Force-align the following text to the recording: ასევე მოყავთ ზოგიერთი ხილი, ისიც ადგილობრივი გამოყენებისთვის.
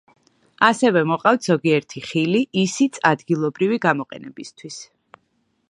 ასევე 0.67 1.03
მოყავთ 1.09 1.49
ზოგიერთი 1.49 2.03
ხილი, 2.07 2.41
ისიც 2.63 2.99
ადგილობრივი 3.11 3.79
გამოყენებისთვის. 3.87 4.81